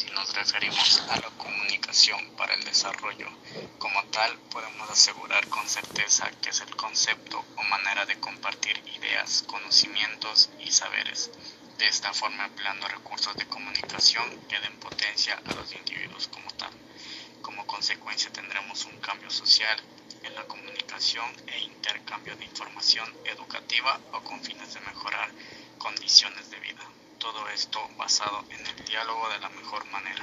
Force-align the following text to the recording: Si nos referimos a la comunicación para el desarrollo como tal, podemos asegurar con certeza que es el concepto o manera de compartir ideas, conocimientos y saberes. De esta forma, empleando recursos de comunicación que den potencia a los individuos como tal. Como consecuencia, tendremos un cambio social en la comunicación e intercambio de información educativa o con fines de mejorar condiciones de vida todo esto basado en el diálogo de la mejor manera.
Si 0.00 0.08
nos 0.12 0.32
referimos 0.32 1.02
a 1.10 1.18
la 1.18 1.30
comunicación 1.32 2.18
para 2.34 2.54
el 2.54 2.64
desarrollo 2.64 3.28
como 3.76 4.02
tal, 4.04 4.34
podemos 4.48 4.88
asegurar 4.88 5.46
con 5.50 5.68
certeza 5.68 6.32
que 6.40 6.48
es 6.48 6.60
el 6.62 6.74
concepto 6.74 7.44
o 7.54 7.62
manera 7.64 8.06
de 8.06 8.18
compartir 8.18 8.82
ideas, 8.96 9.42
conocimientos 9.46 10.48
y 10.58 10.70
saberes. 10.70 11.30
De 11.76 11.86
esta 11.86 12.14
forma, 12.14 12.46
empleando 12.46 12.88
recursos 12.88 13.36
de 13.36 13.44
comunicación 13.44 14.24
que 14.48 14.58
den 14.60 14.80
potencia 14.80 15.38
a 15.44 15.52
los 15.52 15.70
individuos 15.74 16.28
como 16.28 16.50
tal. 16.52 16.72
Como 17.42 17.66
consecuencia, 17.66 18.32
tendremos 18.32 18.86
un 18.86 18.98
cambio 19.00 19.28
social 19.28 19.78
en 20.22 20.34
la 20.34 20.46
comunicación 20.46 21.30
e 21.46 21.60
intercambio 21.60 22.34
de 22.36 22.46
información 22.46 23.06
educativa 23.26 24.00
o 24.14 24.22
con 24.22 24.42
fines 24.42 24.72
de 24.72 24.80
mejorar 24.80 25.30
condiciones 25.76 26.48
de 26.50 26.58
vida 26.60 26.79
todo 27.20 27.46
esto 27.50 27.78
basado 27.98 28.42
en 28.48 28.66
el 28.66 28.84
diálogo 28.86 29.28
de 29.28 29.38
la 29.40 29.50
mejor 29.50 29.84
manera. 29.92 30.22